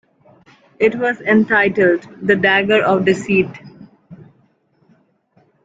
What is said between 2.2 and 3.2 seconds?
"The Dagger of